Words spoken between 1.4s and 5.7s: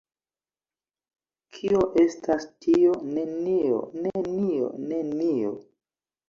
Kio estas tio? Nenio. Nenio. Nenio.